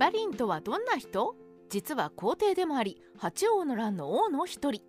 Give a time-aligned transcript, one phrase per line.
[0.00, 1.36] 馬林とはどんな人？
[1.68, 4.80] 実は皇帝でもあり八王の乱の王の一人。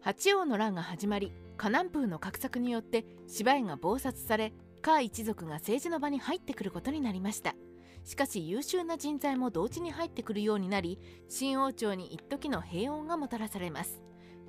[0.00, 7.54] 八王の乱が始まり河南風の画策によって芝居が謀殺されカー一族が政治の場に入ってくることになりました。
[8.02, 14.00] しかし優秀な人材も同時に入ってくるようになり新王朝に一時の平穏がもたらされます。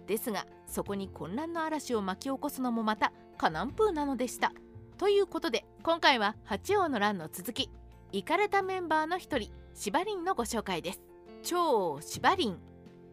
[0.05, 4.53] ですがそこに混乱の嵐を巻き起こすのもまた河南風なのでした。
[4.97, 7.69] ということで今回は八王の乱の続き
[8.13, 11.01] イかれたメンバーの一人芝林のご紹介です。
[11.43, 12.55] 超王芝林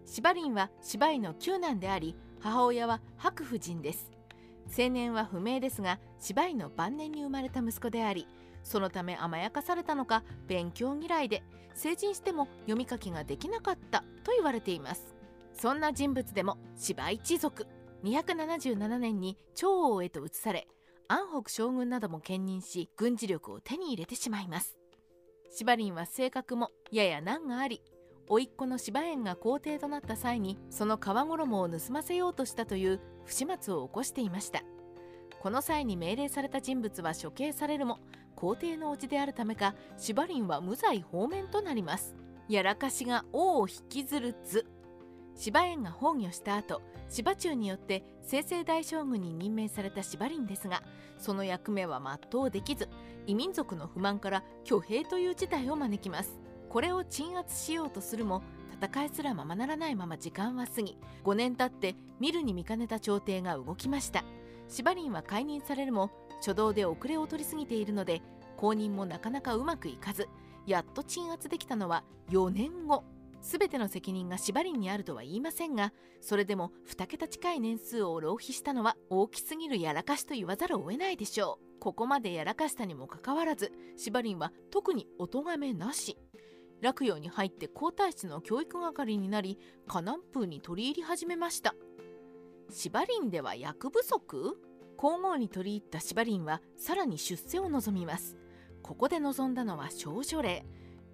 [0.07, 4.11] 芝林は芝居の九男であり母親は白夫人です。
[4.77, 8.27] 青年は不明ですが芝居の晩年に生まれた息子であり
[8.63, 11.43] そのため甘やかされたのか勉強嫌いで
[11.75, 15.15] 成人しても読み書きができなかったと言われています。
[15.53, 17.67] そんな人物でも芝一族。
[18.05, 20.67] 277年に長王へと移され
[21.09, 24.79] 安北将軍なども兼任し軍事力を手に入れてしまいます。
[25.57, 27.81] 芝林は性格もやや難があり
[28.29, 34.63] 甥っ子の芝園が皇帝となった際にその皮衣を盗ませようとしたという不始末を起こしていました。
[35.41, 38.01] この際に命令された人物は処刑されるも
[38.35, 42.17] 皇帝の叔父であるためか芝林は無罪放免となります。
[42.49, 44.67] やらかしが王を引きずる図。
[45.35, 50.83] 芝園が崩御した後芝中によって正々大将軍に任命された芝林ですが
[51.19, 52.89] その役目は全うできず
[53.27, 56.39] 異民族の不満から挙兵という事態を招きます。
[56.69, 58.43] これを鎮圧しようとするも
[58.83, 64.25] 戦いすらままならないまま時間は過ぎ5年経って見るに見かねた朝廷が動きました。
[64.69, 68.23] 芝林は解任されるも初動で遅れを取りすぎているので
[68.57, 70.29] 後任もなかなかうまくいかず
[70.67, 73.05] やっと鎮圧できたのは4年後。
[73.45, 75.93] 全ての責任が芝林にあるとは言いませんが
[76.23, 81.81] それでも2桁近い年数を浪費したのは大きすぎるやらかしと言わざるを得ないでしょう。
[81.81, 86.17] ここまでやらかしたにもかかわらず芝林は特にお咎めなし。
[86.81, 91.75] 洛陽に入って皇太子の教育係になり河南風に取り入り始めました。
[92.71, 94.57] 芝林では役不足？
[94.97, 98.39] 皇后に取り入った芝林はさらに出世を望みます。
[98.83, 100.65] ここで望んだのは少女令。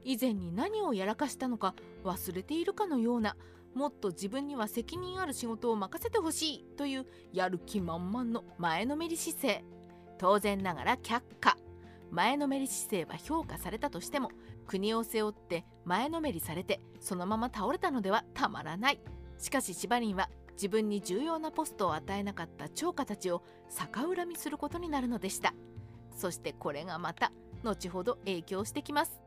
[0.04, 1.74] 以前に何をやらかしたのか
[2.04, 3.36] 忘れているかのような
[3.74, 9.64] もっと自分には責任ある仕事を任せてほしいというやる気満々の前のめり姿勢
[10.18, 11.56] 当然ながら却下
[12.10, 14.30] 前のめり姿勢は評価されたとしても
[14.66, 19.00] 国を背負って前のめりされてそのまま倒れたのではたまらない
[19.38, 20.28] しかしシバリンは
[20.60, 25.54] 自分に重要なポストを与えなかった長家たちを逆恨みすることになるのでした。
[26.14, 27.32] そしてこれがまた
[27.64, 29.22] 後ほど影響してきます。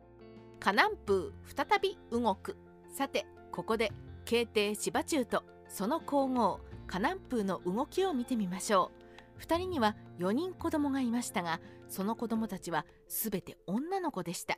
[0.64, 2.56] 河南風再び動く。
[2.88, 3.92] さてここで
[4.24, 8.90] 慶帝芝中とその皇后河南風の動きを見てみましょ
[9.38, 9.42] う。
[9.42, 11.60] 2人には4人子供がいましたが
[11.90, 14.58] その子供たちは全て女の子でした。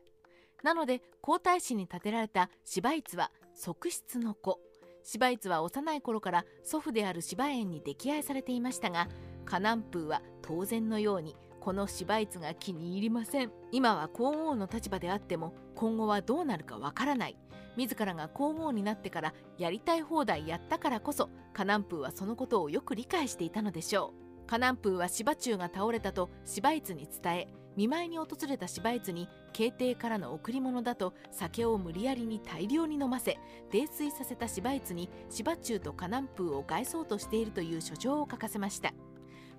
[0.62, 4.60] なので皇太子に建てられた芝居は側室の子。
[5.02, 9.08] 芝居は幼い頃から祖父である芝園に溺愛されていましたが
[9.46, 11.36] 河南風は当然のように
[11.66, 13.52] この芝居が気に入りません。
[13.72, 17.40] 今は皇后の立場であっても今後はどうなるかわからない。
[17.76, 24.48] 自らが皇后になってからやりたい放題やったからこそ河南風はそのことをよく理解していたのでしょう。
[24.48, 33.40] 河南風は芝中が倒れたと芝居に伝え見舞いに訪れた芝居に慶帝からの贈り物だと酒を無理やりに大量に飲ませ
[33.74, 38.94] 泥酔させた芝居に芝中と河南風を害そうとしているという書状を書かせました。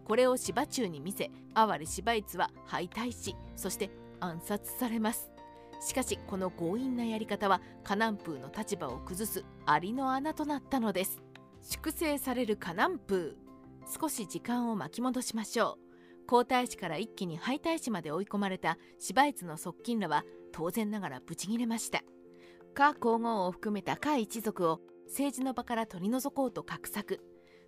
[0.07, 3.91] これを芝中に見せ哀れ芝居は敗退しそして
[4.21, 5.31] 暗殺されます
[5.81, 9.45] しかしこの強引なやり方は河南風の立場を崩す。
[9.67, 11.21] ありの穴となったのです
[11.63, 13.35] 粛清される河南風
[14.01, 15.87] 少し時間を巻き戻しましょう
[16.27, 22.03] 皇太子から一気に敗退子まで追い込まれた芝居の側近らは当然ながらブチギレました。
[22.75, 27.21] 夏皇后を含めた夏一族を政治の場から取り除こうと画策。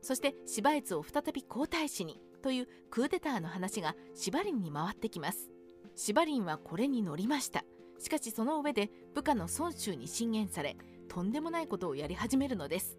[0.02, 2.20] そして芝居を再び皇太子に。
[2.38, 5.50] というクーデターの話がシバリンに回ってきます。
[5.94, 7.64] シバリンはこれに乗りました。
[7.98, 10.76] しかしその上で部下の孫州に進言され
[11.08, 12.98] とんでもないことをやり始めるのです。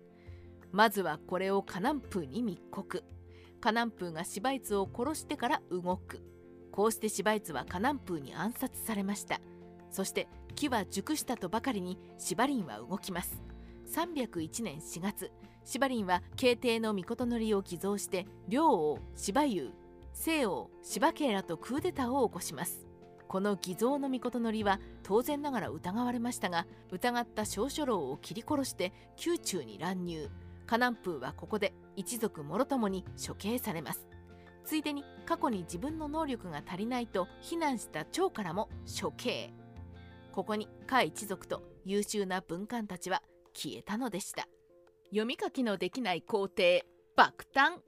[0.72, 3.04] まずはこれをカナンプーに密告。
[3.62, 6.22] カナンプーがシバイツを殺してから動く。
[6.72, 9.42] こうしてシバイツはカナンプーに暗殺されました。
[9.92, 13.42] そして木は熟したとばかりにシバリンは動きます。
[13.94, 15.32] 301年4月
[15.70, 19.70] シバリンは慶帝の御のりを寄贈して両王芝優
[20.14, 22.88] 西王芝慶らとクーデターを起こします。
[23.28, 28.94] この偽造の御のりは当然ながら疑われましたが疑った少書郎を切り殺して
[29.24, 30.32] 宮中に乱入。
[30.66, 34.08] 河南風はここで一族もろともに処刑されます。
[34.66, 38.70] ついでに過去に自分の能力が足りないと非難した長からも
[39.00, 39.54] 処刑。
[40.32, 43.22] ここに甲一族と優秀な文官たちは
[43.54, 44.48] 消えたのでした。
[45.10, 46.86] 読み書きのできない皇帝
[47.16, 47.80] 爆誕。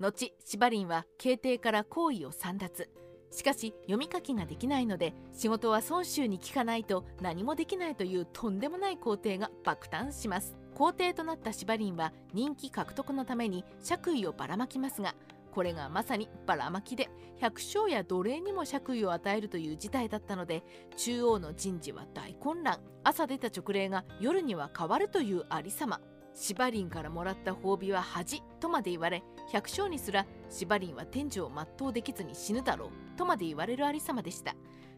[0.00, 2.88] 後芝林は宮廷から皇位を簒奪。
[3.30, 10.56] しかし読み書きができないので仕事は孫州に聞かないと何もできないというとんでもない皇帝が爆誕します。
[10.74, 15.14] 皇帝となった芝林は人気獲得のために爵位をばらまきますが
[15.52, 17.08] これがまさにばらまきで
[17.38, 20.64] 百姓や奴隷にも爵位を与えるという事態だったので
[20.96, 22.80] 中央の人事は大混乱。
[23.04, 26.00] 朝出た勅令が夜には変わるというありさま。
[26.36, 34.54] 芝林からもらった褒美は恥とまで言われ百姓にすら芝林は天寿を全うできずに死ぬだろうとまで言われるありさまでした。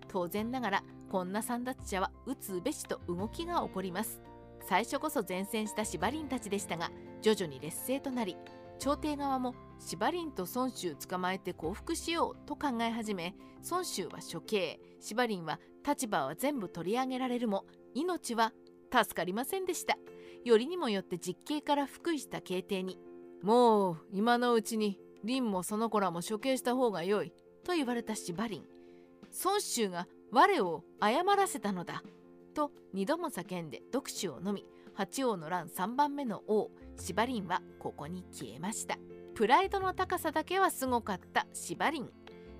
[0.08, 4.20] 当然ながらこんな散奪者は打つべしと動きが起こります
[4.66, 6.90] 最初こそ前線した芝林たちでしたが
[7.22, 8.36] 徐々に劣勢となり
[8.78, 13.34] 朝廷側も芝林と孫州捕まえて降伏しようと考え始め
[13.70, 17.64] 孫州は処刑芝林は立場は全部取り上げられるも
[17.94, 18.52] 命は
[18.92, 19.96] 助かりませんでした
[20.48, 22.98] よりにもよって実刑から復位した慶帝に。
[23.42, 27.32] もう今のうちに林もその子らも処刑した方がよい
[27.64, 28.62] と言われた芝林
[29.44, 32.02] 孫州が我を謝らせたのだ
[32.54, 34.64] と二度も叫んで読書を飲み
[34.94, 38.98] 八王の乱3番目の王芝林はここに消えました。
[39.36, 42.06] プライドの高さだけはすごかった芝林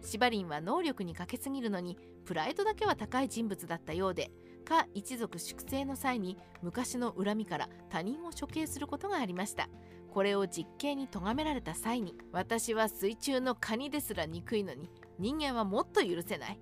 [0.01, 4.31] 芝林は能力に欠けすぎるのにプライドだけは高い人物だったようで
[4.69, 9.67] か一族粛清の際に昔の恨みから他人を処刑することがありました。
[10.13, 16.61] これを実刑に咎められた際に私は水中のカニですら憎いのに人間はもっと許せない。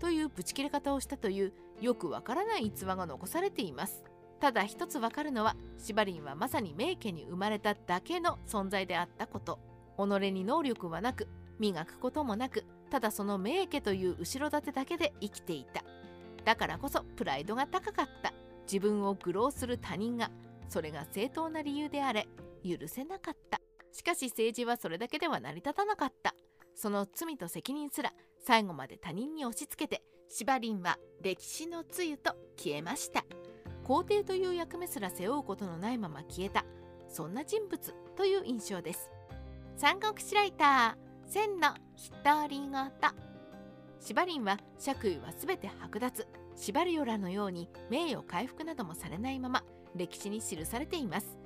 [0.00, 4.02] というぶち切れ方をしたというよくわからない逸話が残されています。
[4.40, 9.60] ただ一つわかるのは芝林はまさに名家に生まれただけの存在であったこと。
[9.96, 11.28] 己に能力はなく
[11.60, 15.84] 磨くこともなくただその名家という後ろ盾だけで生きていた。
[16.44, 18.32] だからこそプライドが高かった。
[18.66, 20.30] 自分を愚弄する他人が
[20.68, 22.26] それが正当な理由であれ
[22.64, 23.60] 許せなかった。
[23.92, 26.34] しかし政治はそれだけでは成り立たなかった。
[26.74, 28.12] その罪と責任すら
[28.44, 33.24] 最後まで他人に押し付けて芝林は歴史の露と消えました。
[33.84, 36.64] 皇帝という役目すら背負うことのないまま消えた。
[37.08, 39.10] そんな人物という印象です。
[39.76, 41.74] 三国志ライター千の
[42.24, 42.70] 独り言
[44.04, 46.28] 芝林は爵位は全て剥奪。
[46.56, 49.64] 縛るよらのように名誉回復などもされないまま
[49.96, 51.38] 歴史に記されています。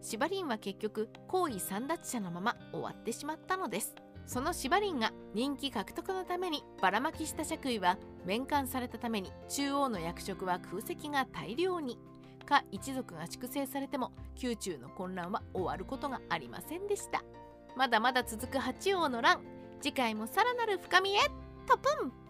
[0.00, 3.94] 芝林は結局皇位簒奪者のまま終わってしまったのです。
[4.24, 11.98] その芝林が人気獲得のためにばらまきした爵位は免官されたために中央の役職は空席が大量に。
[12.46, 17.22] か一族が粛清されても宮中の混乱は終わることがありませんでした。
[17.76, 19.42] まだまだ続く八王の乱。
[19.82, 21.45] 次回もさらなる深みへ。
[21.66, 22.25] トプン